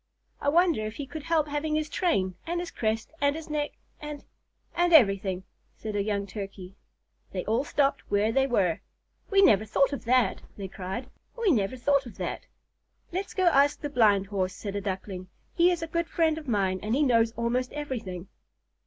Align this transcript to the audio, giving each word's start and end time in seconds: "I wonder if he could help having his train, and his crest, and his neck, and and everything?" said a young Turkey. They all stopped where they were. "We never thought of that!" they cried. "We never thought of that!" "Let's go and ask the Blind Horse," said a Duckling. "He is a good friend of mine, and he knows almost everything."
"I 0.41 0.49
wonder 0.49 0.83
if 0.87 0.95
he 0.95 1.05
could 1.05 1.21
help 1.21 1.47
having 1.47 1.75
his 1.75 1.87
train, 1.87 2.33
and 2.47 2.59
his 2.59 2.71
crest, 2.71 3.11
and 3.21 3.35
his 3.35 3.51
neck, 3.51 3.73
and 3.99 4.25
and 4.75 4.93
everything?" 4.93 5.43
said 5.77 5.95
a 5.95 6.01
young 6.01 6.25
Turkey. 6.25 6.75
They 7.33 7.45
all 7.45 7.63
stopped 7.63 8.09
where 8.09 8.31
they 8.31 8.47
were. 8.47 8.79
"We 9.29 9.43
never 9.43 9.63
thought 9.63 9.93
of 9.93 10.05
that!" 10.05 10.41
they 10.57 10.67
cried. 10.67 11.11
"We 11.37 11.51
never 11.51 11.77
thought 11.77 12.07
of 12.07 12.17
that!" 12.17 12.47
"Let's 13.11 13.35
go 13.35 13.43
and 13.45 13.53
ask 13.53 13.79
the 13.81 13.91
Blind 13.91 14.25
Horse," 14.25 14.55
said 14.55 14.75
a 14.75 14.81
Duckling. 14.81 15.27
"He 15.53 15.69
is 15.69 15.83
a 15.83 15.87
good 15.87 16.07
friend 16.09 16.39
of 16.39 16.47
mine, 16.47 16.79
and 16.81 16.95
he 16.95 17.03
knows 17.03 17.31
almost 17.33 17.71
everything." 17.73 18.27